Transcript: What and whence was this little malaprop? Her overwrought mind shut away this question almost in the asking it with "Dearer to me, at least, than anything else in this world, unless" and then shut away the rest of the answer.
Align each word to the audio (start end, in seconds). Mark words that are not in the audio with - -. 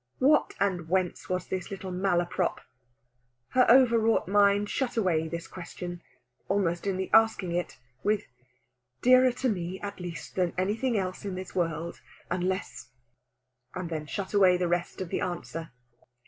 What 0.17 0.55
and 0.59 0.89
whence 0.89 1.29
was 1.29 1.45
this 1.45 1.69
little 1.69 1.91
malaprop? 1.91 2.61
Her 3.49 3.69
overwrought 3.69 4.27
mind 4.27 4.67
shut 4.67 4.97
away 4.97 5.27
this 5.27 5.45
question 5.45 6.01
almost 6.49 6.87
in 6.87 6.97
the 6.97 7.11
asking 7.13 7.51
it 7.51 7.77
with 8.01 8.23
"Dearer 9.03 9.31
to 9.33 9.47
me, 9.49 9.79
at 9.81 9.99
least, 9.99 10.33
than 10.33 10.55
anything 10.57 10.97
else 10.97 11.23
in 11.23 11.35
this 11.35 11.53
world, 11.53 12.01
unless" 12.31 12.89
and 13.75 13.91
then 13.91 14.07
shut 14.07 14.33
away 14.33 14.57
the 14.57 14.67
rest 14.67 15.01
of 15.01 15.09
the 15.09 15.21
answer. 15.21 15.69